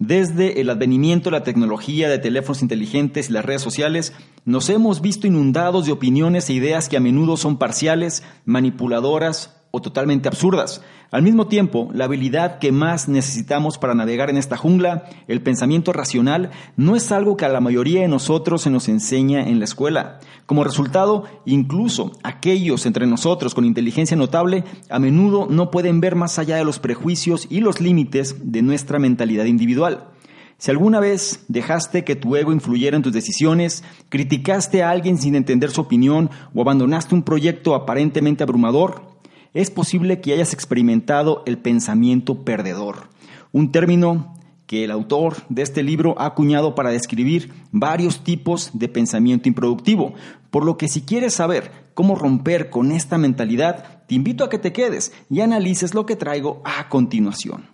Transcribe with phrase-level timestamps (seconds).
[0.00, 4.14] Desde el advenimiento de la tecnología de teléfonos inteligentes y las redes sociales,
[4.46, 9.80] nos hemos visto inundados de opiniones e ideas que a menudo son parciales, manipuladoras o
[9.80, 10.82] totalmente absurdas.
[11.10, 15.92] Al mismo tiempo, la habilidad que más necesitamos para navegar en esta jungla, el pensamiento
[15.92, 19.64] racional, no es algo que a la mayoría de nosotros se nos enseña en la
[19.64, 20.20] escuela.
[20.46, 26.38] Como resultado, incluso aquellos entre nosotros con inteligencia notable a menudo no pueden ver más
[26.38, 30.08] allá de los prejuicios y los límites de nuestra mentalidad individual.
[30.58, 35.34] Si alguna vez dejaste que tu ego influyera en tus decisiones, criticaste a alguien sin
[35.34, 39.09] entender su opinión o abandonaste un proyecto aparentemente abrumador,
[39.54, 43.08] es posible que hayas experimentado el pensamiento perdedor,
[43.52, 44.34] un término
[44.66, 50.14] que el autor de este libro ha acuñado para describir varios tipos de pensamiento improductivo,
[50.50, 54.58] por lo que si quieres saber cómo romper con esta mentalidad, te invito a que
[54.58, 57.64] te quedes y analices lo que traigo a continuación.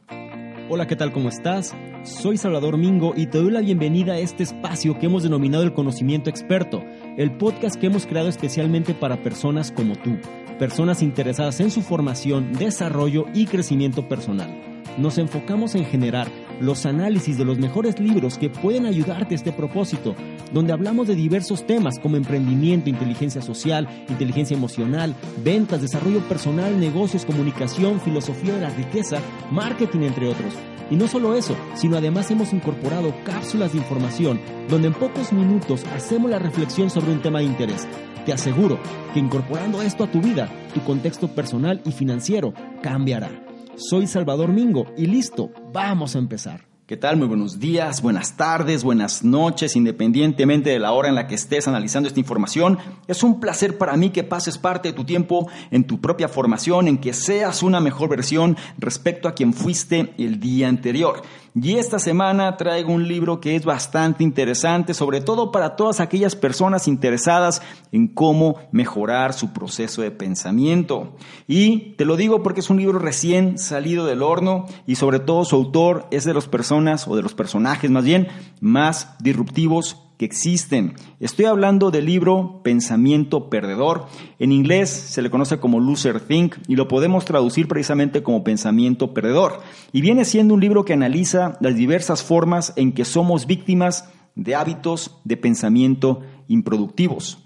[0.70, 1.12] Hola, ¿qué tal?
[1.12, 1.74] ¿Cómo estás?
[2.02, 5.74] Soy Salvador Mingo y te doy la bienvenida a este espacio que hemos denominado el
[5.74, 6.82] conocimiento experto,
[7.18, 10.16] el podcast que hemos creado especialmente para personas como tú
[10.58, 14.48] personas interesadas en su formación, desarrollo y crecimiento personal.
[14.98, 19.52] Nos enfocamos en generar los análisis de los mejores libros que pueden ayudarte a este
[19.52, 20.14] propósito,
[20.52, 27.26] donde hablamos de diversos temas como emprendimiento, inteligencia social, inteligencia emocional, ventas, desarrollo personal, negocios,
[27.26, 29.20] comunicación, filosofía de la riqueza,
[29.50, 30.54] marketing, entre otros.
[30.90, 35.84] Y no solo eso, sino además hemos incorporado cápsulas de información donde en pocos minutos
[35.94, 37.86] hacemos la reflexión sobre un tema de interés.
[38.26, 38.80] Te aseguro
[39.14, 43.30] que incorporando esto a tu vida, tu contexto personal y financiero cambiará.
[43.76, 46.66] Soy Salvador Mingo y listo, vamos a empezar.
[46.86, 47.16] ¿Qué tal?
[47.16, 51.66] Muy buenos días, buenas tardes, buenas noches, independientemente de la hora en la que estés
[51.66, 52.78] analizando esta información.
[53.08, 56.86] Es un placer para mí que pases parte de tu tiempo en tu propia formación,
[56.86, 61.22] en que seas una mejor versión respecto a quien fuiste el día anterior.
[61.58, 66.36] Y esta semana traigo un libro que es bastante interesante, sobre todo para todas aquellas
[66.36, 67.62] personas interesadas
[67.92, 71.16] en cómo mejorar su proceso de pensamiento.
[71.48, 75.46] Y te lo digo porque es un libro recién salido del horno y sobre todo
[75.46, 78.28] su autor es de las personas, o de los personajes más bien,
[78.60, 80.94] más disruptivos que existen.
[81.20, 84.06] Estoy hablando del libro Pensamiento Perdedor.
[84.38, 89.12] En inglés se le conoce como Loser Think y lo podemos traducir precisamente como Pensamiento
[89.12, 89.60] Perdedor.
[89.92, 94.54] Y viene siendo un libro que analiza las diversas formas en que somos víctimas de
[94.54, 97.38] hábitos de pensamiento improductivos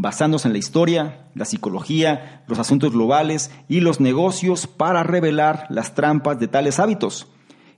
[0.00, 5.96] basándose en la historia, la psicología, los asuntos globales y los negocios para revelar las
[5.96, 7.26] trampas de tales hábitos.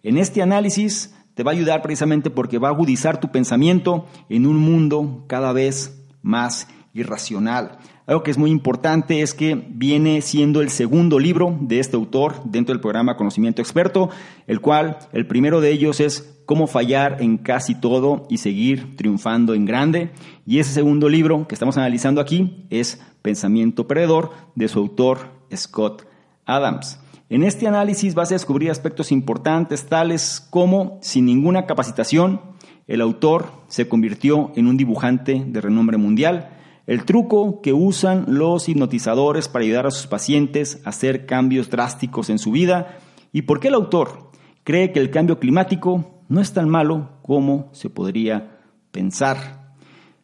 [0.02, 4.46] En este análisis te va a ayudar precisamente porque va a agudizar tu pensamiento en
[4.46, 7.78] un mundo cada vez más irracional.
[8.06, 12.42] Algo que es muy importante es que viene siendo el segundo libro de este autor
[12.44, 14.10] dentro del programa Conocimiento Experto,
[14.48, 19.54] el cual el primero de ellos es Cómo fallar en casi todo y seguir triunfando
[19.54, 20.10] en grande.
[20.44, 26.08] Y ese segundo libro que estamos analizando aquí es Pensamiento Perdedor de su autor Scott
[26.46, 26.98] Adams.
[27.30, 32.40] En este análisis vas a descubrir aspectos importantes tales como, sin ninguna capacitación,
[32.88, 36.50] el autor se convirtió en un dibujante de renombre mundial,
[36.88, 42.30] el truco que usan los hipnotizadores para ayudar a sus pacientes a hacer cambios drásticos
[42.30, 42.98] en su vida
[43.30, 44.32] y por qué el autor
[44.64, 48.58] cree que el cambio climático no es tan malo como se podría
[48.90, 49.76] pensar.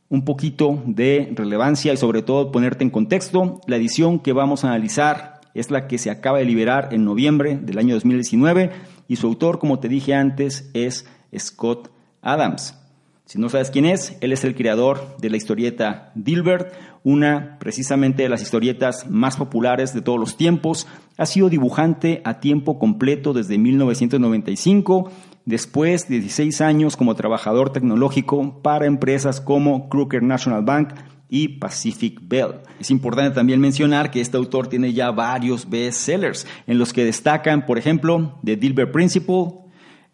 [0.09, 4.71] Un poquito de relevancia y sobre todo ponerte en contexto, la edición que vamos a
[4.71, 8.71] analizar es la que se acaba de liberar en noviembre del año 2019
[9.09, 11.07] y su autor, como te dije antes, es
[11.37, 11.91] Scott
[12.23, 12.75] Adams.
[13.27, 16.73] Si no sabes quién es, él es el creador de la historieta Dilbert,
[17.03, 20.87] una precisamente de las historietas más populares de todos los tiempos.
[21.19, 25.11] Ha sido dibujante a tiempo completo desde 1995,
[25.45, 30.91] después de 16 años como trabajador tecnológico para empresas como Crooked National Bank,
[31.29, 32.61] y Pacific Bell.
[32.79, 37.67] Es importante también mencionar que este autor tiene ya varios bestsellers, en los que destacan,
[37.67, 39.67] por ejemplo, The Dilbert Principle,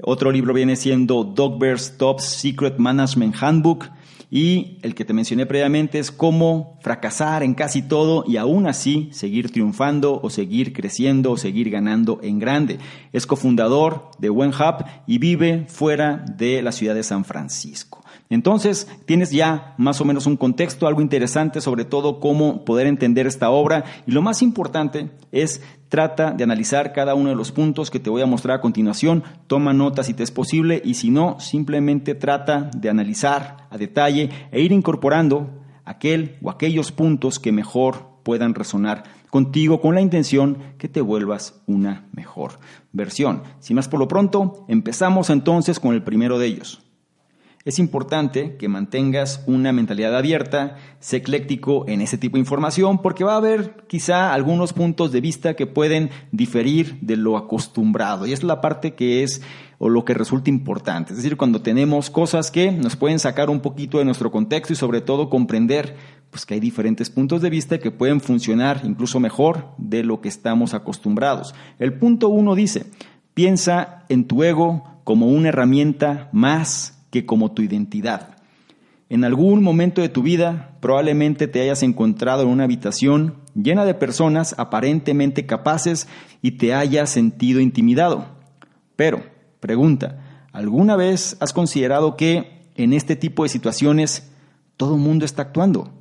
[0.04, 3.88] Otro libro viene siendo Dog Bear's Top Secret Management Handbook.
[4.34, 9.10] Y el que te mencioné previamente es cómo fracasar en casi todo y aún así
[9.12, 12.78] seguir triunfando o seguir creciendo o seguir ganando en grande.
[13.12, 18.01] Es cofundador de OneHub y vive fuera de la ciudad de San Francisco.
[18.34, 23.26] Entonces, tienes ya más o menos un contexto, algo interesante sobre todo cómo poder entender
[23.26, 27.90] esta obra y lo más importante es trata de analizar cada uno de los puntos
[27.90, 31.10] que te voy a mostrar a continuación, toma notas si te es posible y si
[31.10, 35.50] no, simplemente trata de analizar a detalle e ir incorporando
[35.84, 41.60] aquel o aquellos puntos que mejor puedan resonar contigo con la intención que te vuelvas
[41.66, 42.52] una mejor
[42.92, 43.42] versión.
[43.60, 46.81] Sin más por lo pronto, empezamos entonces con el primero de ellos.
[47.64, 53.22] Es importante que mantengas una mentalidad abierta, sé ecléctico en ese tipo de información, porque
[53.22, 58.26] va a haber quizá algunos puntos de vista que pueden diferir de lo acostumbrado.
[58.26, 59.42] Y es la parte que es
[59.78, 61.12] o lo que resulta importante.
[61.12, 64.76] Es decir, cuando tenemos cosas que nos pueden sacar un poquito de nuestro contexto y
[64.76, 65.94] sobre todo comprender
[66.30, 70.28] pues que hay diferentes puntos de vista que pueden funcionar incluso mejor de lo que
[70.28, 71.54] estamos acostumbrados.
[71.78, 72.86] El punto uno dice,
[73.34, 78.38] piensa en tu ego como una herramienta más que como tu identidad.
[79.08, 83.92] En algún momento de tu vida probablemente te hayas encontrado en una habitación llena de
[83.92, 86.08] personas aparentemente capaces
[86.40, 88.26] y te hayas sentido intimidado.
[88.96, 89.22] Pero,
[89.60, 94.32] pregunta, ¿alguna vez has considerado que en este tipo de situaciones
[94.78, 95.92] todo el mundo está actuando?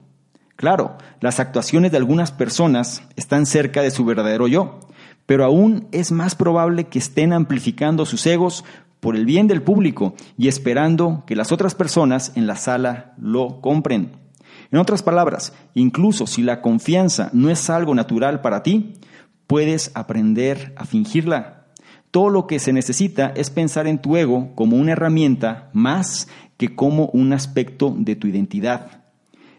[0.56, 4.80] Claro, las actuaciones de algunas personas están cerca de su verdadero yo,
[5.26, 8.64] pero aún es más probable que estén amplificando sus egos
[9.02, 13.60] por el bien del público y esperando que las otras personas en la sala lo
[13.60, 14.12] compren.
[14.72, 18.94] En otras palabras, incluso si la confianza no es algo natural para ti,
[19.48, 21.66] puedes aprender a fingirla.
[22.12, 26.76] Todo lo que se necesita es pensar en tu ego como una herramienta más que
[26.76, 29.04] como un aspecto de tu identidad.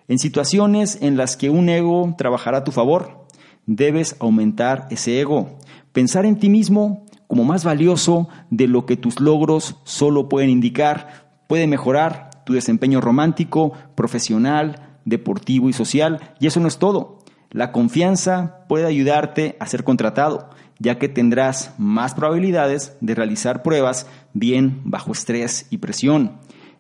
[0.08, 3.26] En situaciones en las que un ego trabajará a tu favor,
[3.66, 5.58] debes aumentar ese ego.
[5.92, 11.30] Pensar en ti mismo como más valioso de lo que tus logros solo pueden indicar,
[11.46, 16.20] puede mejorar tu desempeño romántico, profesional, deportivo y social.
[16.40, 17.20] Y eso no es todo.
[17.48, 24.06] La confianza puede ayudarte a ser contratado, ya que tendrás más probabilidades de realizar pruebas
[24.34, 26.32] bien bajo estrés y presión.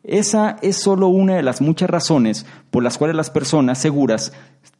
[0.04, 4.32] Esa es solo una de las muchas razones por las cuales las personas seguras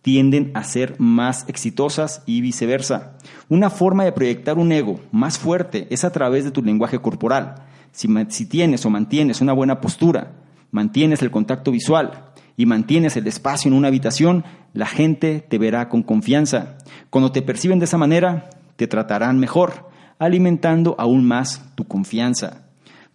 [0.02, 3.16] tienden a ser más exitosas y viceversa.
[3.48, 7.54] Una forma de proyectar un ego más fuerte es a través de tu lenguaje corporal.
[7.92, 10.32] Si, tienes o mantienes una buena postura,
[10.72, 15.88] mantienes el contacto visual y mantienes el espacio en una habitación, la gente te verá
[15.88, 16.78] con confianza.
[17.10, 19.88] Cuando te perciben de esa manera, te tratarán mejor,
[20.18, 22.71] alimentando aún más tu confianza.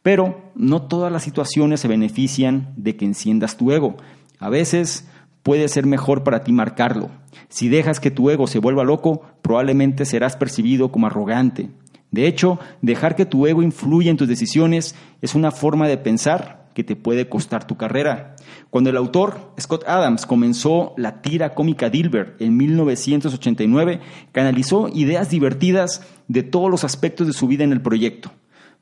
[0.08, 3.98] Pero no todas las situaciones se benefician de que enciendas tu ego.
[4.40, 5.06] A veces
[5.44, 7.10] puede ser mejor para ti marcarlo.
[7.50, 11.72] Si dejas que tu ego se vuelva loco, probablemente serás percibido como arrogante.
[12.10, 16.70] De hecho, dejar que tu ego influya en tus decisiones es una forma de pensar
[16.74, 18.38] que te puede costar tu carrera.
[18.70, 24.00] Cuando el autor Scott Adams comenzó la tira cómica Dilbert en 1989,
[24.32, 28.32] canalizó ideas divertidas de todos los aspectos de su vida en el proyecto.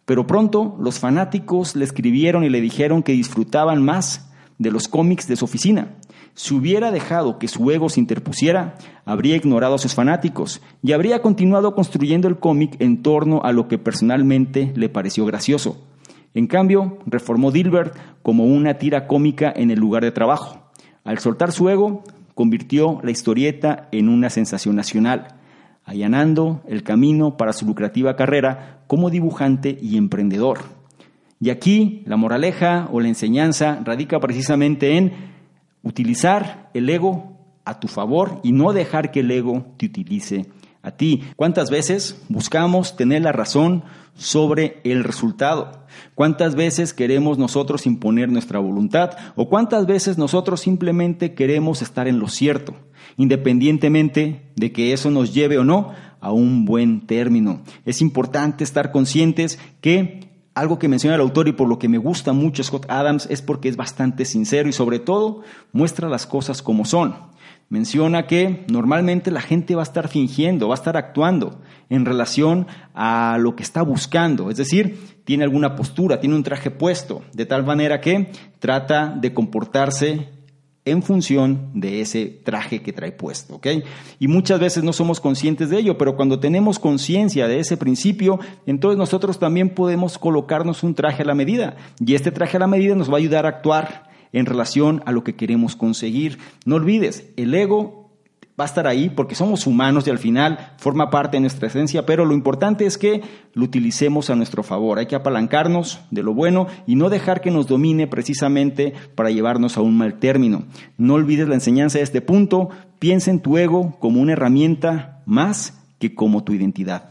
[0.06, 5.28] Pero pronto los fanáticos le escribieron y le dijeron que disfrutaban más de los cómics
[5.28, 5.96] de su oficina.
[6.36, 8.76] Si hubiera dejado que su ego se interpusiera,
[9.06, 13.68] habría ignorado a sus fanáticos y habría continuado construyendo el cómic en torno a lo
[13.68, 15.88] que personalmente le pareció gracioso.
[16.34, 20.70] En cambio, reformó Dilbert como una tira cómica en el lugar de trabajo.
[21.04, 25.36] Al soltar su ego, convirtió la historieta en una sensación nacional
[25.86, 30.60] allanando el camino para su lucrativa carrera como dibujante y emprendedor.
[31.40, 35.14] Y aquí la moraleja o la enseñanza radica precisamente en
[35.84, 40.46] utilizar el ego a tu favor y no dejar que el ego te utilice
[40.86, 41.24] a ti.
[41.36, 43.84] ¿Cuántas veces buscamos tener la razón
[44.16, 45.86] sobre el resultado?
[46.14, 49.12] ¿Cuántas veces queremos nosotros imponer nuestra voluntad?
[49.36, 52.76] ¿O cuántas veces nosotros simplemente queremos estar en lo cierto?
[53.18, 57.62] independientemente de que eso nos lleve o no a un buen término.
[57.86, 61.98] Es importante estar conscientes que algo que menciona el autor y por lo que me
[61.98, 65.42] gusta mucho Scott Adams es porque es bastante sincero y sobre todo
[65.74, 67.16] muestra las cosas como son.
[67.70, 72.68] Menciona que normalmente la gente va a estar fingiendo, va a estar actuando en relación
[72.94, 74.52] a lo que está buscando.
[74.52, 79.34] Es decir, tiene alguna postura, tiene un traje puesto, de tal manera que trata de
[79.34, 80.30] comportarse
[80.86, 83.68] en función de ese traje que trae puesto, ¿ok?
[84.20, 88.40] Y muchas veces no somos conscientes de ello, pero cuando tenemos conciencia de ese principio,
[88.68, 91.76] entonces nosotros también podemos colocarnos un traje a la medida.
[92.00, 95.12] Y este traje a la medida nos va a ayudar a actuar en relación a
[95.12, 96.40] lo que queremos conseguir.
[96.66, 98.06] No olvides, el ego
[98.60, 102.06] va a estar ahí porque somos humanos y al final forma parte de nuestra esencia,
[102.06, 103.22] pero lo importante es que
[103.54, 104.98] lo utilicemos a nuestro favor.
[104.98, 109.78] Hay que apalancarnos de lo bueno y no dejar que nos domine precisamente para llevarnos
[109.78, 110.64] a un mal término.
[110.98, 115.82] No olvides la enseñanza de este punto, piensa en tu ego como una herramienta más
[116.00, 117.10] que como tu identidad.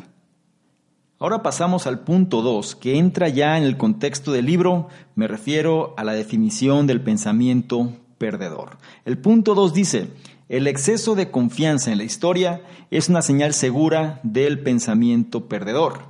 [1.21, 5.95] Ahora pasamos al punto 2, que entra ya en el contexto del libro, me refiero
[5.97, 8.79] a la definición del pensamiento perdedor.
[9.05, 10.11] El punto 2 dice,
[10.49, 16.01] el exceso de confianza en la historia es una señal segura del pensamiento perdedor.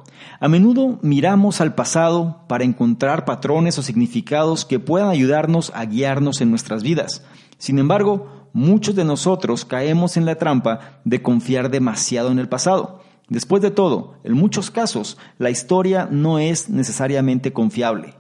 [0.41, 6.41] A menudo miramos al pasado para encontrar patrones o significados que puedan ayudarnos a guiarnos
[6.41, 7.23] en nuestras vidas.
[7.59, 13.04] Sin embargo, muchos de nosotros caemos en la trampa de confiar demasiado en el pasado.
[13.29, 18.15] Después de todo, en muchos casos, la historia no es necesariamente confiable.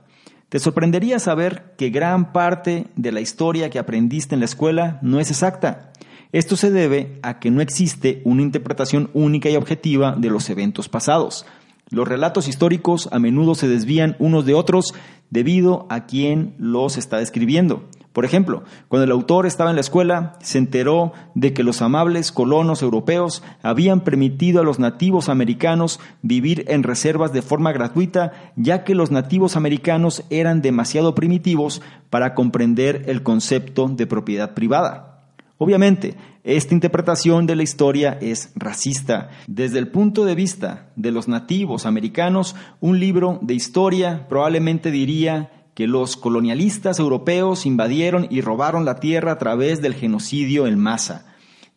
[0.48, 5.20] Te sorprendería saber que gran parte de la historia que aprendiste en la escuela no
[5.20, 5.92] es exacta.
[6.32, 10.88] Esto se debe a que no existe una interpretación única y objetiva de los eventos
[10.88, 11.44] pasados.
[11.90, 14.94] Los relatos históricos a menudo se desvían unos de otros
[15.30, 17.88] debido a quien los está describiendo.
[18.14, 22.30] Por ejemplo, cuando el autor estaba en la escuela, se enteró de que los amables
[22.30, 28.84] colonos europeos habían permitido a los nativos americanos vivir en reservas de forma gratuita, ya
[28.84, 35.24] que los nativos americanos eran demasiado primitivos para comprender el concepto de propiedad privada.
[35.58, 39.30] Obviamente, esta interpretación de la historia es racista.
[39.48, 45.50] Desde el punto de vista de los nativos americanos, un libro de historia probablemente diría
[45.74, 51.26] que los colonialistas europeos invadieron y robaron la tierra a través del genocidio en masa.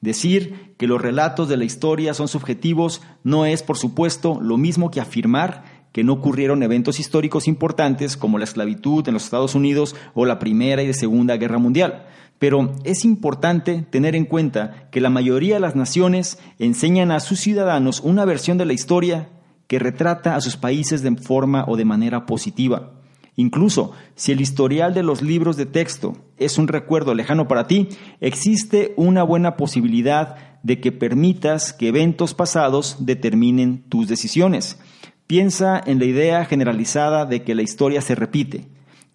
[0.02, 4.92] Decir que los relatos de la historia son subjetivos no es, por supuesto, lo mismo
[4.92, 9.96] que afirmar que no ocurrieron eventos históricos importantes como la esclavitud en los Estados Unidos
[10.14, 12.06] o la Primera y Segunda Guerra Mundial.
[12.38, 17.40] Pero es importante tener en cuenta que la mayoría de las naciones enseñan a sus
[17.40, 19.30] ciudadanos una versión de la historia
[19.66, 22.97] que retrata a sus países de forma o de manera positiva.
[23.38, 27.88] Incluso si el historial de los libros de texto es un recuerdo lejano para ti,
[28.20, 34.78] existe una buena posibilidad de que permitas que eventos pasados determinen tus decisiones.
[35.26, 38.68] Piensa en la idea generalizada de que la historia se repite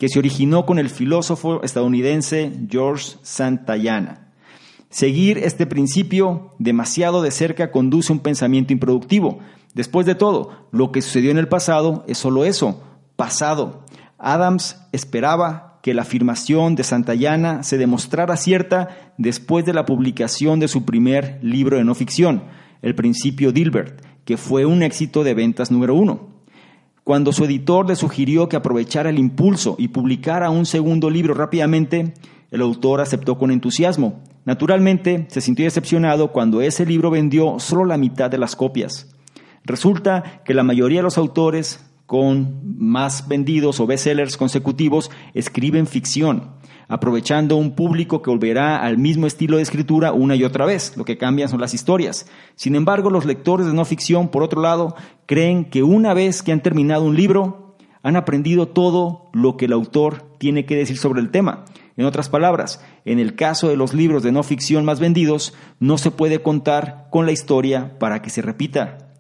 [0.03, 4.33] que se originó con el filósofo estadounidense George Santayana.
[4.91, 9.39] Seguir este principio demasiado de cerca conduce a un pensamiento improductivo.
[9.75, 12.83] Después de todo, lo que sucedió en el pasado es solo eso,
[13.15, 13.82] pasado.
[14.23, 20.69] Adams esperaba que la afirmación de Santayana se demostrara cierta después de la publicación de
[20.69, 22.45] su primer libro de no ficción,
[22.83, 26.31] El principio Dilbert, que fue un éxito de ventas número uno.
[27.03, 32.15] Cuando su editor le sugirió que aprovechara el impulso y publicara un segundo libro rápidamente,
[32.53, 34.23] el autor aceptó con entusiasmo.
[34.45, 39.09] Naturalmente, se sintió decepcionado cuando ese libro vendió solo la mitad de las copias.
[39.65, 46.61] Resulta que la mayoría de los autores con más vendidos o bestsellers consecutivos escriben ficción
[46.87, 50.95] aprovechando un público que volverá al mismo estilo de escritura una y otra vez.
[50.99, 52.27] Lo que cambian son las historias.
[52.55, 56.53] Sin embargo, los lectores de no ficción, por otro lado, creen que una vez que
[56.53, 61.23] han terminado un libro, han aprendido todo lo que el autor tiene que decir sobre
[61.23, 61.65] el tema.
[61.97, 65.97] En otras palabras, en el caso de los libros de no ficción más vendidos, no
[65.97, 69.12] se puede contar con la historia para que se repita.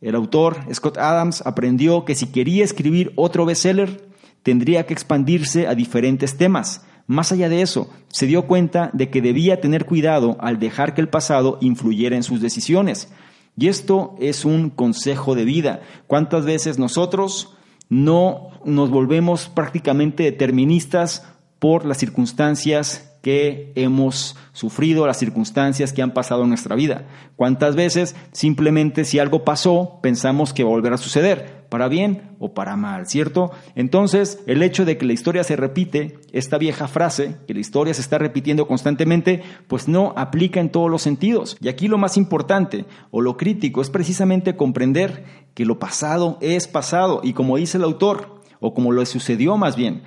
[0.00, 4.08] El autor, Scott Adams, aprendió que si quería escribir otro bestseller,
[4.42, 9.22] tendría que expandirse a diferentes temas, más allá de eso, se dio cuenta de que
[9.22, 13.10] debía tener cuidado al dejar que el pasado influyera en sus decisiones.
[13.56, 15.80] Y esto es un consejo de vida.
[16.06, 17.56] ¿Cuántas veces nosotros
[17.88, 21.26] no nos volvemos prácticamente deterministas
[21.58, 27.06] por las circunstancias que hemos sufrido, las circunstancias que han pasado en nuestra vida.
[27.36, 32.54] ¿Cuántas veces simplemente si algo pasó pensamos que va a a suceder, para bien o
[32.54, 33.50] para mal, ¿cierto?
[33.74, 37.94] Entonces, el hecho de que la historia se repite, esta vieja frase, que la historia
[37.94, 41.56] se está repitiendo constantemente, pues no aplica en todos los sentidos.
[41.60, 46.68] Y aquí lo más importante o lo crítico es precisamente comprender que lo pasado es
[46.68, 50.02] pasado y como dice el autor, o como lo sucedió más bien,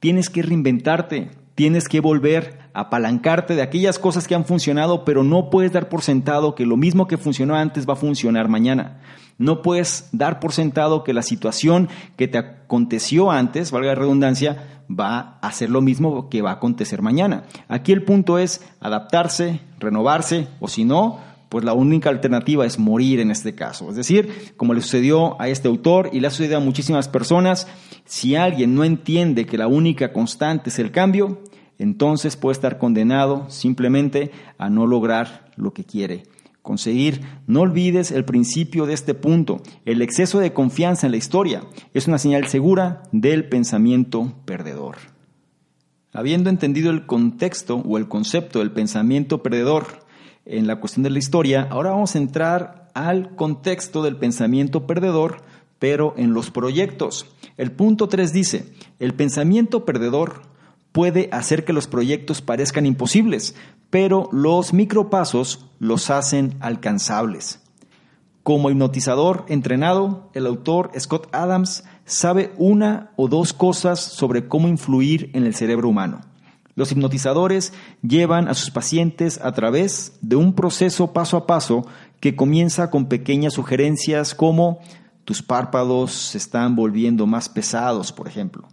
[0.00, 5.50] tienes que reinventarte, tienes que volver apalancarte de aquellas cosas que han funcionado, pero no
[5.50, 9.00] puedes dar por sentado que lo mismo que funcionó antes va a funcionar mañana.
[9.38, 14.84] No puedes dar por sentado que la situación que te aconteció antes, valga la redundancia,
[14.88, 17.42] va a ser lo mismo que va a acontecer mañana.
[17.66, 23.18] Aquí el punto es adaptarse, renovarse, o si no, pues la única alternativa es morir
[23.18, 23.90] en este caso.
[23.90, 27.66] Es decir, como le sucedió a este autor y le ha sucedido a muchísimas personas,
[28.04, 31.42] si alguien no entiende que la única constante es el cambio,
[31.78, 36.24] entonces puede estar condenado simplemente a no lograr lo que quiere
[36.62, 37.22] conseguir.
[37.46, 39.62] No olvides el principio de este punto.
[39.84, 41.62] El exceso de confianza en la historia
[41.94, 44.96] es una señal segura del pensamiento perdedor.
[46.12, 50.06] Habiendo entendido el contexto o el concepto del pensamiento perdedor,
[50.44, 55.42] en la cuestión de la historia, ahora vamos a entrar al contexto del pensamiento perdedor,
[55.78, 57.26] pero en los proyectos.
[57.56, 60.42] El punto 3 dice, el pensamiento perdedor
[60.98, 63.54] puede hacer que los proyectos parezcan imposibles,
[63.88, 67.60] pero los micropasos los hacen alcanzables.
[68.42, 75.30] Como hipnotizador entrenado, el autor Scott Adams sabe una o dos cosas sobre cómo influir
[75.34, 76.22] en el cerebro humano.
[76.74, 81.86] Los hipnotizadores llevan a sus pacientes a través de un proceso paso a paso
[82.18, 84.80] que comienza con pequeñas sugerencias como
[85.24, 88.66] tus párpados se están volviendo más pesados, por ejemplo.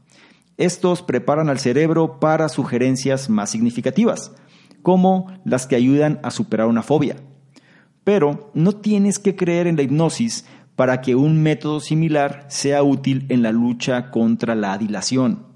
[0.57, 4.31] Estos preparan al cerebro para sugerencias más significativas,
[4.81, 7.17] como las que ayudan a superar una fobia.
[8.03, 10.45] Pero no tienes que creer en la hipnosis
[10.75, 15.47] para que un método similar sea útil en la lucha contra la dilación.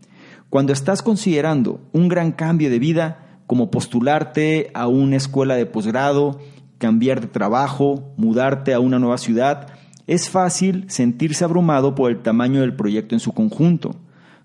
[0.49, 6.39] Cuando estás considerando un gran cambio de vida, como postularte a una escuela de posgrado,
[6.77, 9.67] cambiar de trabajo, mudarte a una nueva ciudad,
[10.07, 13.95] es fácil sentirse abrumado por el tamaño del proyecto en su conjunto.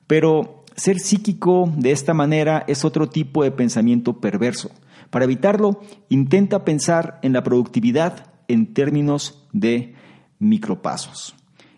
[0.06, 4.70] Pero ser psíquico de esta manera es otro tipo de pensamiento perverso.
[5.10, 9.94] Para evitarlo, intenta pensar en la productividad en términos de
[10.38, 11.34] micropasos.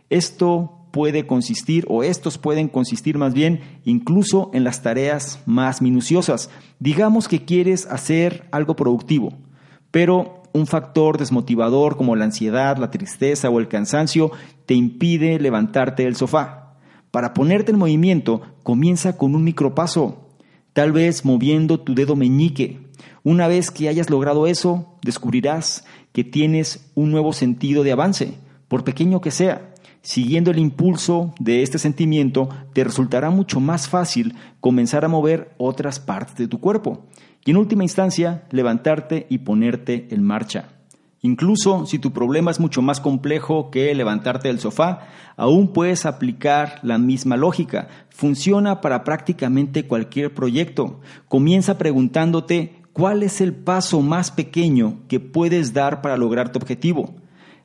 [0.08, 6.48] Esto puede consistir, o estos pueden consistir más bien, incluso en las tareas más minuciosas.
[6.78, 9.34] Digamos que quieres hacer algo productivo,
[9.90, 14.32] pero un factor desmotivador como la ansiedad, la tristeza o el cansancio
[14.64, 16.65] te impide levantarte del sofá.
[17.10, 20.28] Para ponerte en movimiento, comienza con un micropaso,
[20.72, 22.86] tal vez moviendo tu dedo meñique.
[23.22, 28.34] Una vez que hayas logrado eso, descubrirás que tienes un nuevo sentido de avance,
[28.68, 29.74] por pequeño que sea.
[30.02, 35.98] Siguiendo el impulso de este sentimiento, te resultará mucho más fácil comenzar a mover otras
[35.98, 37.06] partes de tu cuerpo
[37.44, 40.75] y en última instancia levantarte y ponerte en marcha.
[41.22, 46.78] Incluso si tu problema es mucho más complejo que levantarte del sofá, aún puedes aplicar
[46.82, 47.88] la misma lógica.
[48.10, 51.00] Funciona para prácticamente cualquier proyecto.
[51.28, 57.14] Comienza preguntándote cuál es el paso más pequeño que puedes dar para lograr tu objetivo.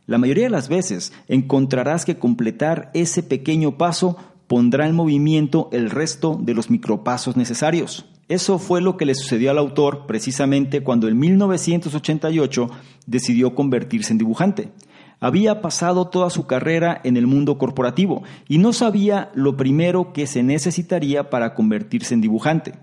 [0.07, 5.89] La mayoría de las veces encontrarás que completar ese pequeño paso pondrá en movimiento el
[5.89, 8.10] resto de los micropasos necesarios.
[8.31, 12.69] Eso fue lo que le sucedió al autor precisamente cuando en 1988
[13.05, 14.71] decidió convertirse en dibujante.
[15.19, 20.27] Había pasado toda su carrera en el mundo corporativo y no sabía lo primero que
[20.27, 22.75] se necesitaría para convertirse en dibujante.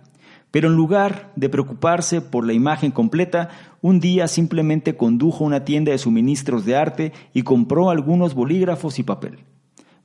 [0.50, 3.48] Pero en lugar de preocuparse por la imagen completa,
[3.80, 9.02] un día simplemente condujo una tienda de suministros de arte y compró algunos bolígrafos y
[9.02, 9.38] papel.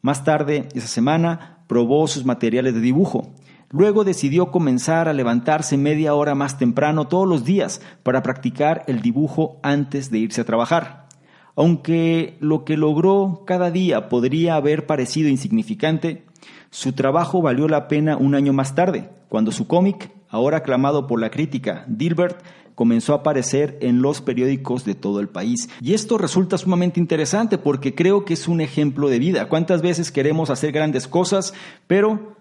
[0.01, 3.33] Más tarde, esa semana, probó sus materiales de dibujo.
[3.73, 9.01] Luego decidió comenzar a levantarse media hora más temprano todos los días para practicar el
[9.01, 11.07] dibujo antes de irse a trabajar.
[11.55, 16.23] Aunque lo que logró cada día podría haber parecido insignificante,
[16.69, 21.19] su trabajo valió la pena un año más tarde, cuando su cómic ahora aclamado por
[21.19, 22.43] la crítica, Dilbert,
[22.75, 25.67] comenzó a aparecer en los periódicos de todo el país.
[25.81, 29.49] Y esto resulta sumamente interesante porque creo que es un ejemplo de vida.
[29.49, 31.55] ¿Cuántas veces queremos hacer grandes cosas,
[31.87, 32.35] pero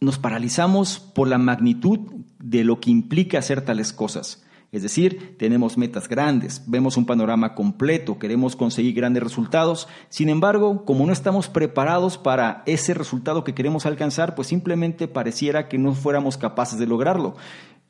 [0.00, 1.98] nos paralizamos por la magnitud
[2.38, 4.44] de lo que implica hacer tales cosas?
[4.74, 10.84] Es decir, tenemos metas grandes, vemos un panorama completo, queremos conseguir grandes resultados, sin embargo,
[10.84, 15.94] como no estamos preparados para ese resultado que queremos alcanzar, pues simplemente pareciera que no
[15.94, 17.36] fuéramos capaces de lograrlo.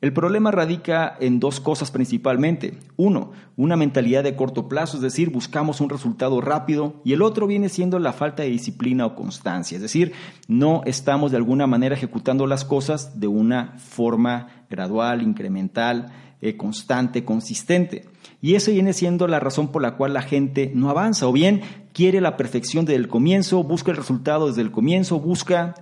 [0.01, 2.77] El problema radica en dos cosas principalmente.
[2.97, 7.47] Uno, una mentalidad de corto plazo, es decir, buscamos un resultado rápido, y el otro
[7.47, 10.11] viene siendo la falta de disciplina o constancia, es decir,
[10.47, 17.23] no estamos de alguna manera ejecutando las cosas de una forma gradual, incremental, eh, constante,
[17.23, 18.05] consistente.
[18.41, 21.61] Y eso viene siendo la razón por la cual la gente no avanza, o bien
[21.95, 25.75] quiere la perfección desde el comienzo, busca el resultado desde el comienzo, busca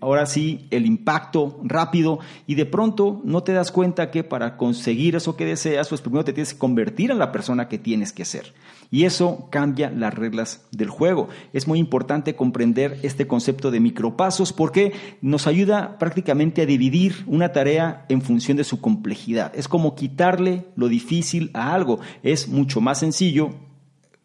[0.00, 5.16] ahora sí el impacto rápido y de pronto no te das cuenta que para conseguir
[5.16, 8.24] eso que deseas, pues primero te tienes que convertir en la persona que tienes que
[8.24, 8.54] ser.
[8.92, 11.28] Y eso cambia las reglas del juego.
[11.52, 17.50] Es muy importante comprender este concepto de micropasos porque nos ayuda prácticamente a dividir una
[17.50, 19.50] tarea en función de su complejidad.
[19.56, 21.98] Es como quitarle lo difícil a algo.
[22.22, 23.71] Es mucho más sencillo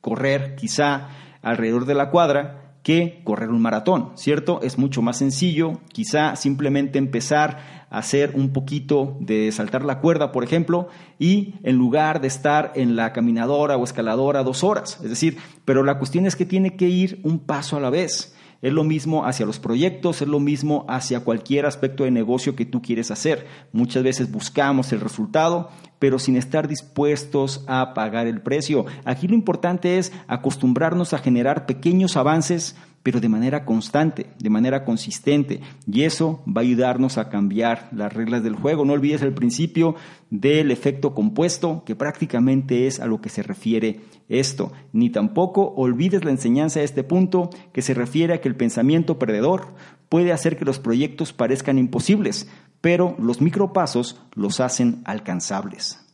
[0.01, 1.09] correr quizá
[1.41, 4.61] alrededor de la cuadra que correr un maratón, ¿cierto?
[4.63, 10.31] Es mucho más sencillo, quizá simplemente empezar a hacer un poquito de saltar la cuerda,
[10.31, 10.87] por ejemplo,
[11.19, 15.83] y en lugar de estar en la caminadora o escaladora dos horas, es decir, pero
[15.83, 18.36] la cuestión es que tiene que ir un paso a la vez.
[18.61, 22.65] Es lo mismo hacia los proyectos, es lo mismo hacia cualquier aspecto de negocio que
[22.65, 23.45] tú quieres hacer.
[23.71, 28.85] Muchas veces buscamos el resultado, pero sin estar dispuestos a pagar el precio.
[29.05, 32.75] Aquí lo importante es acostumbrarnos a generar pequeños avances,
[33.07, 35.61] pero de manera constante, de manera consistente.
[35.89, 38.83] Y eso va a ayudarnos a cambiar las reglas del juego.
[38.83, 39.95] No olvides el principio
[40.29, 44.73] del efecto compuesto, que prácticamente es a lo que se refiere esto.
[44.91, 49.17] Ni tampoco olvides la enseñanza de este punto, que se refiere a que el pensamiento
[49.17, 49.67] perdedor
[50.09, 52.49] puede hacer que los proyectos parezcan imposibles,
[52.81, 56.06] pero los micropasos los hacen alcanzables.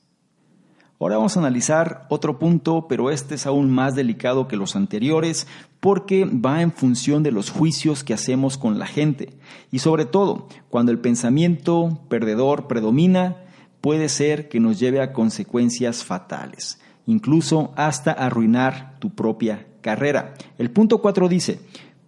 [1.03, 5.47] Ahora vamos a analizar otro punto, pero este es aún más delicado que los anteriores
[5.81, 9.33] porque va en función de los juicios que hacemos con la gente.
[9.69, 13.35] Y sobre todo, cuando el pensamiento perdedor predomina,
[13.81, 20.35] puede ser que nos lleve a consecuencias fatales, incluso hasta arruinar tu propia carrera.
[20.57, 21.59] El punto 4 dice,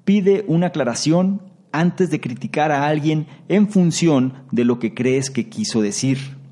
[0.06, 1.42] pide una aclaración
[1.74, 6.45] antes de criticar a alguien en función de lo que crees que quiso decir.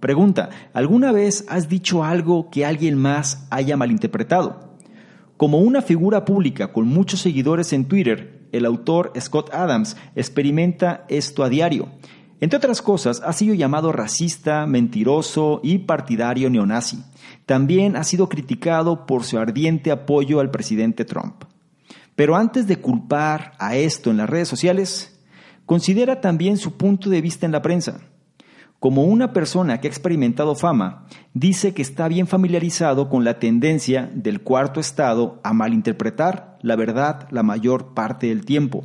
[0.00, 4.76] Pregunta, ¿alguna vez has dicho algo que alguien más haya malinterpretado?
[5.36, 11.42] Como una figura pública con muchos seguidores en Twitter, el autor Scott Adams experimenta esto
[11.42, 11.88] a diario.
[12.40, 17.02] Entre otras cosas, ha sido llamado racista, mentiroso y partidario neonazi.
[17.46, 21.44] También ha sido criticado por su ardiente apoyo al presidente Trump.
[22.14, 25.20] Pero antes de culpar a esto en las redes sociales,
[25.66, 28.00] considera también su punto de vista en la prensa.
[28.80, 34.08] Como una persona que ha experimentado fama, dice que está bien familiarizado con la tendencia
[34.14, 38.84] del cuarto estado a malinterpretar la verdad la mayor parte del tiempo.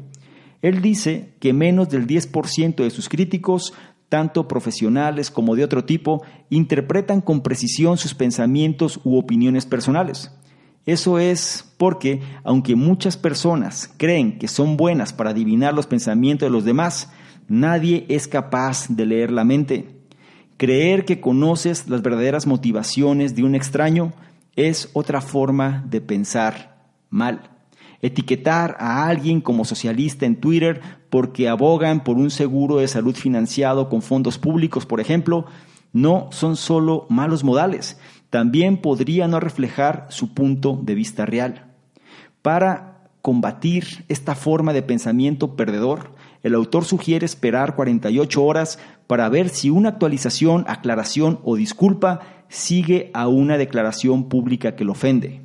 [0.64, 3.76] Él dice que menos del 10% de sus críticos,
[4.10, 10.32] tanto profesionales como de otro tipo, interpretan con precisión sus pensamientos u opiniones personales.
[10.88, 16.52] Eso es porque, aunque muchas personas creen que son buenas para adivinar los pensamientos de
[16.52, 17.12] los demás,
[17.48, 20.04] nadie es capaz de leer la mente.
[20.58, 24.14] Creer que conoces las verdaderas motivaciones de un extraño
[24.56, 27.50] es otra forma de pensar mal.
[28.02, 33.90] Etiquetar a alguien como socialista en Twitter porque abogan por un seguro de salud financiado
[33.90, 35.46] con fondos públicos, por ejemplo,
[35.94, 37.98] no son solo malos modales,
[38.30, 41.72] también podría no reflejar su punto de vista real.
[42.42, 48.78] Para combatir esta forma de pensamiento perdedor, el autor sugiere esperar 48 horas
[49.08, 54.92] para ver si una actualización, aclaración o disculpa sigue a una declaración pública que lo
[54.92, 55.42] ofende.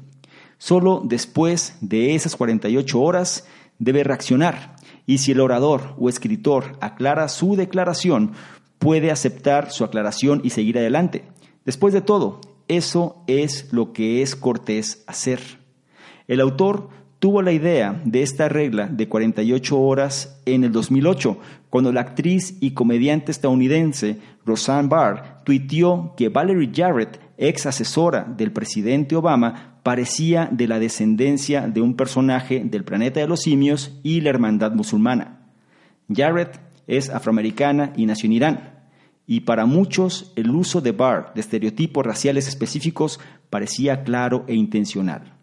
[0.58, 3.46] Solo después de esas 48 horas
[3.78, 8.32] debe reaccionar y si el orador o escritor aclara su declaración,
[8.78, 11.24] puede aceptar su aclaración y seguir adelante.
[11.64, 15.40] Después de todo, eso es lo que es cortés hacer.
[16.26, 21.38] El autor tuvo la idea de esta regla de 48 horas en el 2008,
[21.70, 28.52] cuando la actriz y comediante estadounidense Roseanne Barr tuiteó que Valerie Jarrett, ex asesora del
[28.52, 34.20] presidente Obama, parecía de la descendencia de un personaje del planeta de los simios y
[34.20, 35.40] la hermandad musulmana.
[36.12, 38.78] Jarrett es afroamericana y nació en Irán
[39.26, 45.38] y para muchos el uso de Barr de estereotipos raciales específicos parecía claro e intencional.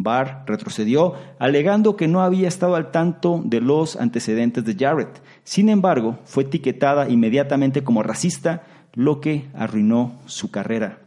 [0.00, 5.20] Barr retrocedió alegando que no había estado al tanto de los antecedentes de Jarrett.
[5.42, 8.62] Sin embargo, fue etiquetada inmediatamente como racista,
[8.94, 11.00] lo que arruinó su carrera.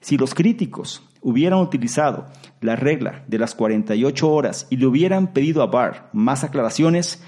[0.00, 2.26] Si los críticos hubieran utilizado
[2.60, 7.24] la regla de las 48 horas y le hubieran pedido a Barr más aclaraciones,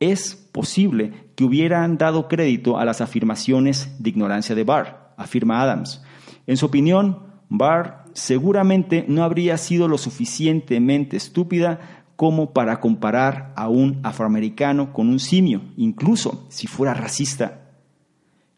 [0.00, 6.02] es posible que hubieran dado crédito a las afirmaciones de ignorancia de Barr, afirma Adams.
[6.46, 13.68] En su opinión, Barr seguramente no habría sido lo suficientemente estúpida como para comparar a
[13.68, 17.62] un afroamericano con un simio, incluso si fuera racista.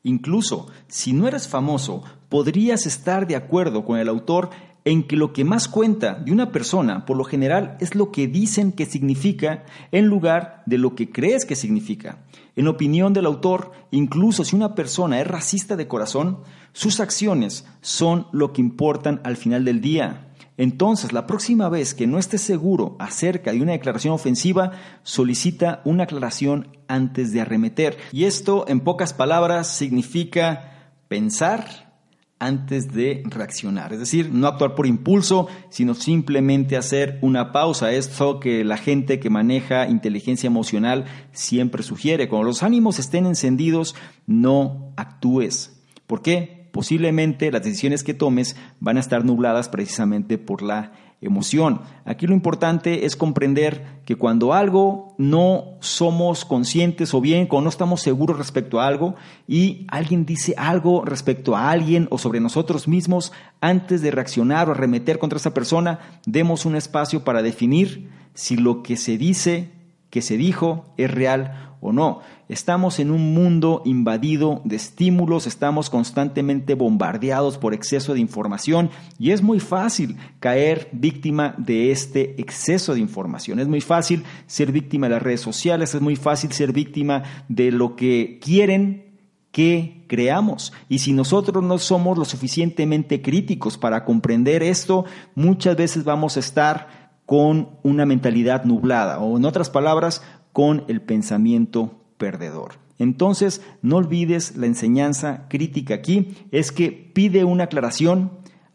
[0.02, 4.50] Incluso si no eres famoso, podrías estar de acuerdo con el autor
[4.84, 8.26] en que lo que más cuenta de una persona, por lo general, es lo que
[8.26, 12.18] dicen que significa en lugar de lo que crees que significa.
[12.54, 16.40] En opinión del autor, incluso si una persona es racista de corazón,
[16.74, 20.26] sus acciones son lo que importan al final del día.
[20.56, 24.72] Entonces, la próxima vez que no estés seguro acerca de una declaración ofensiva,
[25.04, 27.96] solicita una aclaración antes de arremeter.
[28.10, 31.94] Y esto, en pocas palabras, significa pensar
[32.40, 33.92] antes de reaccionar.
[33.92, 37.92] Es decir, no actuar por impulso, sino simplemente hacer una pausa.
[37.92, 42.28] Esto que la gente que maneja inteligencia emocional siempre sugiere.
[42.28, 43.94] Cuando los ánimos estén encendidos,
[44.26, 45.80] no actúes.
[46.06, 46.53] ¿Por qué?
[46.74, 51.82] Posiblemente las decisiones que tomes van a estar nubladas precisamente por la emoción.
[52.04, 57.70] Aquí lo importante es comprender que cuando algo no somos conscientes o bien cuando no
[57.70, 59.14] estamos seguros respecto a algo
[59.46, 64.72] y alguien dice algo respecto a alguien o sobre nosotros mismos, antes de reaccionar o
[64.72, 69.70] arremeter contra esa persona, demos un espacio para definir si lo que se dice,
[70.14, 72.20] que se dijo, es real o no.
[72.48, 79.32] Estamos en un mundo invadido de estímulos, estamos constantemente bombardeados por exceso de información y
[79.32, 83.58] es muy fácil caer víctima de este exceso de información.
[83.58, 87.72] Es muy fácil ser víctima de las redes sociales, es muy fácil ser víctima de
[87.72, 89.16] lo que quieren
[89.50, 90.72] que creamos.
[90.88, 96.40] Y si nosotros no somos lo suficientemente críticos para comprender esto, muchas veces vamos a
[96.40, 102.74] estar con una mentalidad nublada o en otras palabras, con el pensamiento perdedor.
[102.98, 108.30] Entonces, no olvides la enseñanza crítica aquí, es que pide una aclaración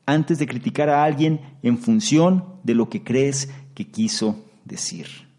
[0.05, 5.29] antes de criticar a alguien en función de lo que crees que quiso decir.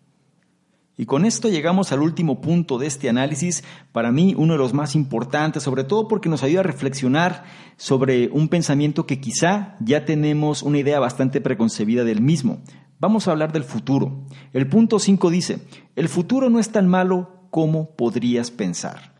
[0.96, 4.74] Y con esto llegamos al último punto de este análisis, para mí uno de los
[4.74, 7.44] más importantes, sobre todo porque nos ayuda a reflexionar
[7.78, 12.60] sobre un pensamiento que quizá ya tenemos una idea bastante preconcebida del mismo.
[13.00, 14.26] Vamos a hablar del futuro.
[14.52, 15.60] El punto 5 dice,
[15.96, 19.14] el futuro no es tan malo como podrías pensar.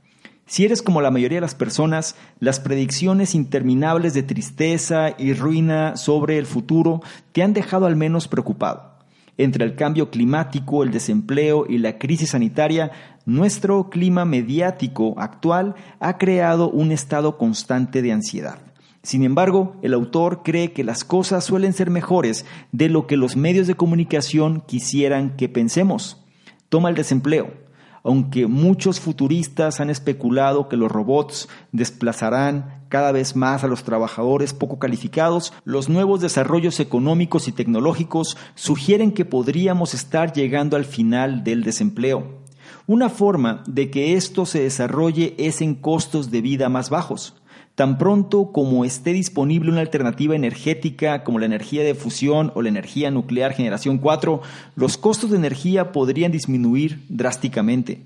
[0.44, 5.96] Si eres como la mayoría de las personas, las predicciones interminables de tristeza y ruina
[5.96, 7.00] sobre el futuro
[7.32, 8.98] te han dejado al menos preocupado.
[9.38, 12.90] Entre el cambio climático, el desempleo y la crisis sanitaria,
[13.24, 18.58] nuestro clima mediático actual ha creado un estado constante de ansiedad.
[19.02, 23.34] Sin embargo, el autor cree que las cosas suelen ser mejores de lo que los
[23.34, 26.22] medios de comunicación quisieran que pensemos.
[26.68, 27.50] Toma el desempleo.
[28.02, 34.52] Aunque muchos futuristas han especulado que los robots desplazarán cada vez más a los trabajadores
[34.52, 41.44] poco calificados, los nuevos desarrollos económicos y tecnológicos sugieren que podríamos estar llegando al final
[41.44, 42.40] del desempleo.
[42.86, 47.39] Una forma de que esto se desarrolle es en costos de vida más bajos.
[47.80, 52.68] Tan pronto como esté disponible una alternativa energética como la energía de fusión o la
[52.68, 54.42] energía nuclear generación 4,
[54.76, 58.02] los costos de energía podrían disminuir drásticamente.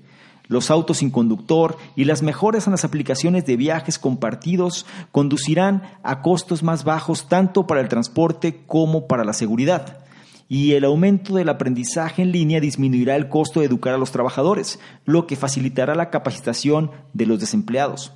[0.47, 6.21] Los autos sin conductor y las mejoras en las aplicaciones de viajes compartidos conducirán a
[6.21, 10.05] costos más bajos tanto para el transporte como para la seguridad.
[10.47, 14.79] Y el aumento del aprendizaje en línea disminuirá el costo de educar a los trabajadores,
[15.03, 18.13] lo que facilitará la capacitación de los desempleados.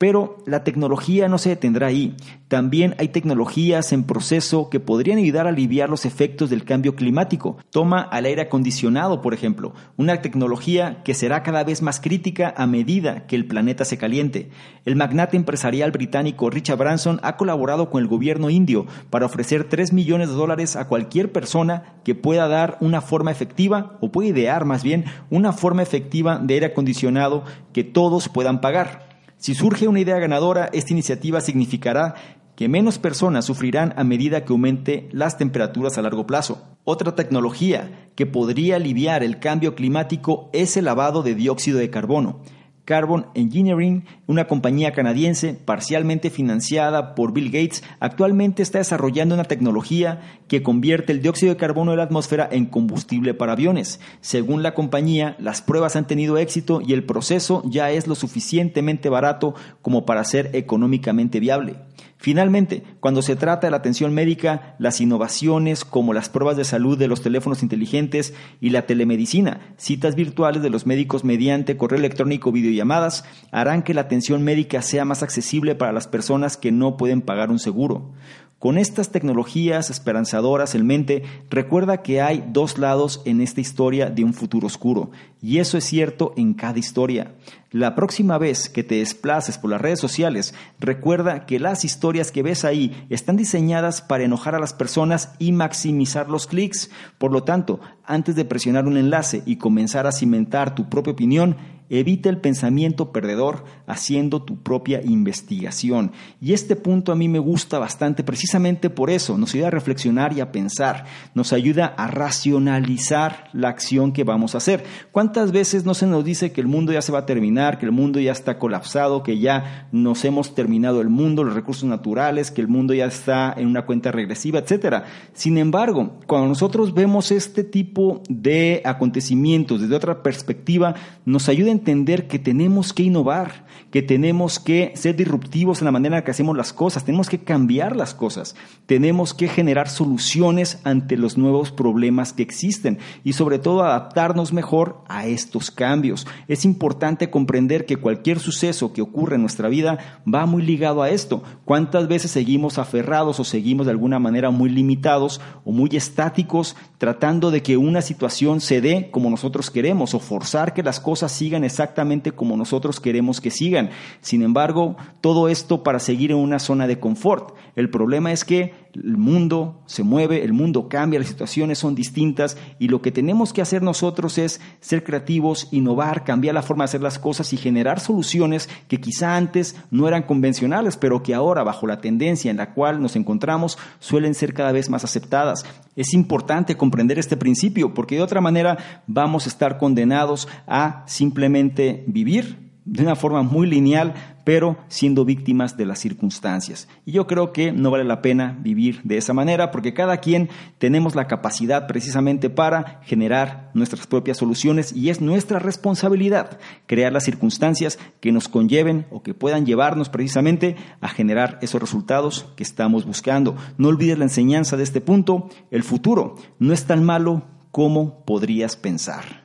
[0.00, 2.16] Pero la tecnología no se detendrá ahí.
[2.48, 7.58] También hay tecnologías en proceso que podrían ayudar a aliviar los efectos del cambio climático.
[7.68, 12.66] Toma al aire acondicionado, por ejemplo, una tecnología que será cada vez más crítica a
[12.66, 14.48] medida que el planeta se caliente.
[14.86, 19.92] El magnate empresarial británico Richard Branson ha colaborado con el gobierno indio para ofrecer 3
[19.92, 24.64] millones de dólares a cualquier persona que pueda dar una forma efectiva, o puede idear
[24.64, 29.09] más bien, una forma efectiva de aire acondicionado que todos puedan pagar.
[29.40, 32.14] Si surge una idea ganadora, esta iniciativa significará
[32.56, 36.76] que menos personas sufrirán a medida que aumente las temperaturas a largo plazo.
[36.84, 42.42] Otra tecnología que podría aliviar el cambio climático es el lavado de dióxido de carbono.
[42.84, 50.20] Carbon Engineering, una compañía canadiense parcialmente financiada por Bill Gates, actualmente está desarrollando una tecnología
[50.48, 54.00] que convierte el dióxido de carbono de la atmósfera en combustible para aviones.
[54.20, 59.08] Según la compañía, las pruebas han tenido éxito y el proceso ya es lo suficientemente
[59.08, 61.76] barato como para ser económicamente viable.
[62.22, 66.98] Finalmente, cuando se trata de la atención médica, las innovaciones como las pruebas de salud
[66.98, 72.52] de los teléfonos inteligentes y la telemedicina, citas virtuales de los médicos mediante correo electrónico
[72.52, 77.22] videollamadas, harán que la atención médica sea más accesible para las personas que no pueden
[77.22, 78.12] pagar un seguro.
[78.60, 84.22] Con estas tecnologías esperanzadoras en mente, recuerda que hay dos lados en esta historia de
[84.22, 87.32] un futuro oscuro, y eso es cierto en cada historia.
[87.70, 92.42] La próxima vez que te desplaces por las redes sociales, recuerda que las historias que
[92.42, 96.90] ves ahí están diseñadas para enojar a las personas y maximizar los clics.
[97.16, 101.56] Por lo tanto, antes de presionar un enlace y comenzar a cimentar tu propia opinión,
[101.90, 106.12] Evita el pensamiento perdedor haciendo tu propia investigación.
[106.40, 109.36] Y este punto a mí me gusta bastante precisamente por eso.
[109.36, 111.06] Nos ayuda a reflexionar y a pensar.
[111.34, 114.84] Nos ayuda a racionalizar la acción que vamos a hacer.
[115.10, 117.86] ¿Cuántas veces no se nos dice que el mundo ya se va a terminar, que
[117.86, 122.52] el mundo ya está colapsado, que ya nos hemos terminado el mundo, los recursos naturales,
[122.52, 125.06] que el mundo ya está en una cuenta regresiva, etcétera?
[125.32, 132.28] Sin embargo, cuando nosotros vemos este tipo de acontecimientos desde otra perspectiva, nos ayuda entender
[132.28, 136.56] que tenemos que innovar, que tenemos que ser disruptivos en la manera en que hacemos
[136.56, 138.54] las cosas, tenemos que cambiar las cosas,
[138.86, 145.02] tenemos que generar soluciones ante los nuevos problemas que existen y sobre todo adaptarnos mejor
[145.08, 146.26] a estos cambios.
[146.46, 151.10] Es importante comprender que cualquier suceso que ocurre en nuestra vida va muy ligado a
[151.10, 151.42] esto.
[151.64, 157.50] ¿Cuántas veces seguimos aferrados o seguimos de alguna manera muy limitados o muy estáticos tratando
[157.50, 161.64] de que una situación se dé como nosotros queremos o forzar que las cosas sigan
[161.70, 163.90] exactamente como nosotros queremos que sigan?
[164.20, 167.54] Sin embargo, todo esto para seguir en una zona de confort.
[167.76, 172.56] El problema es que el mundo se mueve, el mundo cambia, las situaciones son distintas
[172.78, 176.86] y lo que tenemos que hacer nosotros es ser creativos, innovar, cambiar la forma de
[176.86, 181.62] hacer las cosas y generar soluciones que quizá antes no eran convencionales, pero que ahora
[181.62, 185.64] bajo la tendencia en la cual nos encontramos suelen ser cada vez más aceptadas.
[185.96, 192.04] Es importante comprender este principio porque de otra manera vamos a estar condenados a simplemente
[192.06, 194.14] vivir de una forma muy lineal,
[194.50, 196.88] pero siendo víctimas de las circunstancias.
[197.06, 200.48] Y yo creo que no vale la pena vivir de esa manera porque cada quien
[200.78, 207.22] tenemos la capacidad precisamente para generar nuestras propias soluciones y es nuestra responsabilidad crear las
[207.22, 213.06] circunstancias que nos conlleven o que puedan llevarnos precisamente a generar esos resultados que estamos
[213.06, 213.54] buscando.
[213.78, 218.74] No olvides la enseñanza de este punto, el futuro no es tan malo como podrías
[218.74, 219.44] pensar.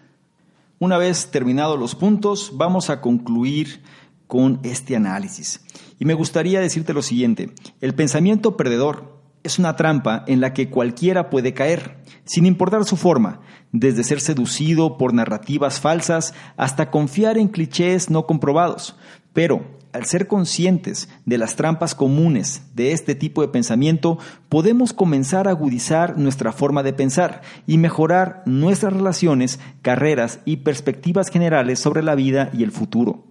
[0.79, 3.83] Una vez terminados los puntos, vamos a concluir
[4.27, 5.61] con este análisis.
[5.99, 10.69] Y me gustaría decirte lo siguiente, el pensamiento perdedor es una trampa en la que
[10.69, 17.38] cualquiera puede caer, sin importar su forma, desde ser seducido por narrativas falsas hasta confiar
[17.38, 18.95] en clichés no comprobados.
[19.33, 24.17] Pero al ser conscientes de las trampas comunes de este tipo de pensamiento,
[24.49, 31.29] podemos comenzar a agudizar nuestra forma de pensar y mejorar nuestras relaciones, carreras y perspectivas
[31.29, 33.25] generales sobre la vida y el futuro.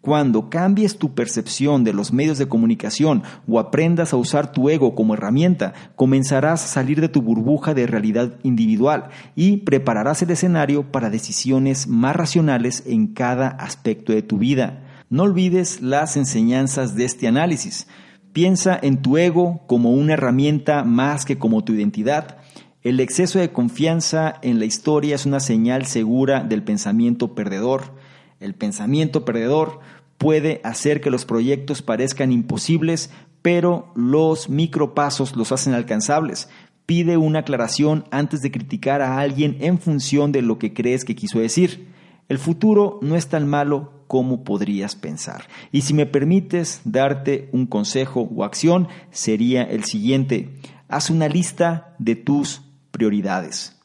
[0.00, 4.94] Cuando cambies tu percepción de los medios de comunicación o aprendas a usar tu ego
[4.94, 10.92] como herramienta, comenzarás a salir de tu burbuja de realidad individual y prepararás el escenario
[10.92, 14.84] para decisiones más racionales en cada aspecto de tu vida.
[15.10, 17.88] No olvides las enseñanzas de este análisis.
[18.32, 22.38] Piensa en tu ego como una herramienta más que como tu identidad.
[22.82, 27.97] El exceso de confianza en la historia es una señal segura del pensamiento perdedor.
[28.40, 29.80] El pensamiento perdedor
[30.16, 33.10] puede hacer que los proyectos parezcan imposibles,
[33.42, 36.48] pero los micropasos los hacen alcanzables.
[36.86, 41.14] Pide una aclaración antes de criticar a alguien en función de lo que crees que
[41.14, 41.88] quiso decir.
[42.28, 45.44] El futuro no es tan malo como podrías pensar.
[45.70, 50.50] Y si me permites darte un consejo o acción, sería el siguiente.
[50.88, 53.77] Haz una lista de tus prioridades.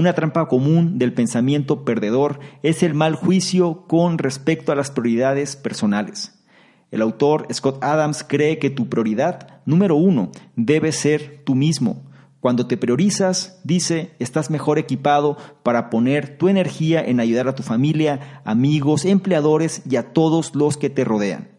[0.00, 5.56] Una trampa común del pensamiento perdedor es el mal juicio con respecto a las prioridades
[5.56, 6.42] personales.
[6.90, 12.10] El autor Scott Adams cree que tu prioridad número uno debe ser tú mismo,
[12.40, 17.62] cuando te priorizas, dice, estás mejor equipado para poner tu energía en ayudar a tu
[17.62, 21.50] familia, amigos, empleadores y a todos los que te rodean.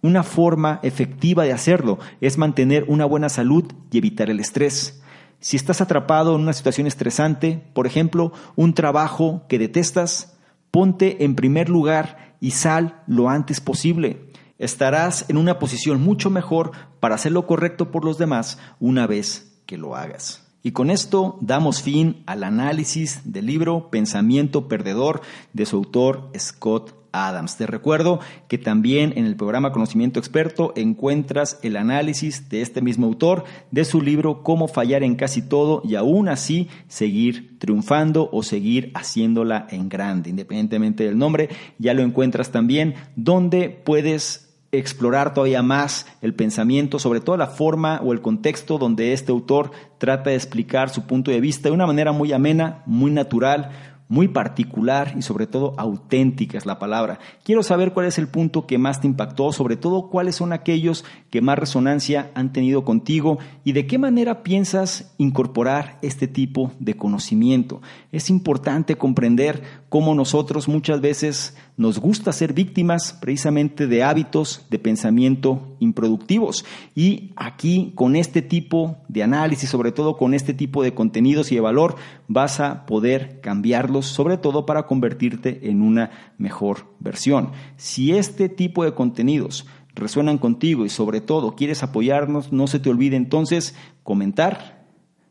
[0.00, 4.99] Una forma efectiva de hacerlo es mantener una buena salud y evitar el estrés.
[5.40, 10.36] Si estás atrapado en una situación estresante, por ejemplo, un trabajo que detestas,
[10.70, 14.30] ponte en primer lugar y sal lo antes posible.
[14.58, 19.62] Estarás en una posición mucho mejor para hacer lo correcto por los demás una vez
[19.64, 20.46] que lo hagas.
[20.62, 25.22] Y con esto damos fin al análisis del libro Pensamiento Perdedor
[25.54, 27.56] de su autor Scott Adams.
[27.56, 33.06] Te recuerdo que también en el programa Conocimiento Experto encuentras el análisis de este mismo
[33.06, 38.42] autor de su libro Cómo fallar en casi todo y aún así seguir triunfando o
[38.42, 41.48] seguir haciéndola en grande, independientemente del nombre.
[41.78, 48.00] Ya lo encuentras también donde puedes explorar todavía más el pensamiento, sobre todo la forma
[48.04, 51.86] o el contexto donde este autor trata de explicar su punto de vista de una
[51.86, 53.70] manera muy amena, muy natural,
[54.10, 57.20] muy particular y sobre todo auténtica es la palabra.
[57.44, 61.04] Quiero saber cuál es el punto que más te impactó, sobre todo cuáles son aquellos
[61.30, 66.96] que más resonancia han tenido contigo y de qué manera piensas incorporar este tipo de
[66.96, 67.82] conocimiento.
[68.10, 74.78] Es importante comprender cómo nosotros muchas veces nos gusta ser víctimas precisamente de hábitos de
[74.78, 76.66] pensamiento improductivos.
[76.94, 81.54] Y aquí con este tipo de análisis, sobre todo con este tipo de contenidos y
[81.54, 81.96] de valor,
[82.28, 87.52] vas a poder cambiarlos, sobre todo para convertirte en una mejor versión.
[87.78, 92.90] Si este tipo de contenidos resuenan contigo y sobre todo quieres apoyarnos, no se te
[92.90, 94.84] olvide entonces comentar,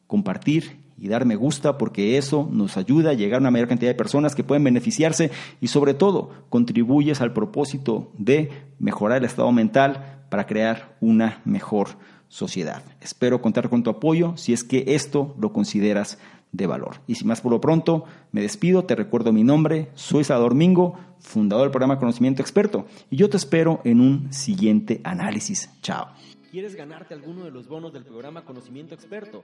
[0.08, 3.91] compartir y dar me gusta porque eso nos ayuda a llegar a una mayor cantidad
[3.91, 5.32] de personas que pueden beneficiarse
[5.62, 11.89] y sobre todo contribuyes al propósito de mejorar el estado mental para crear una mejor
[12.28, 12.84] sociedad.
[13.02, 16.20] Espero contar con tu apoyo si es que esto lo consideras
[16.52, 17.02] de valor.
[17.08, 20.97] Y sin más por lo pronto, me despido, te recuerdo mi nombre, soy Salvador Mingo,
[21.20, 25.70] fundador del programa Conocimiento Experto, y yo te espero en un siguiente análisis.
[25.82, 26.08] Chao.
[26.52, 29.43] ¿Quieres ganarte alguno de los bonos del programa Conocimiento Experto?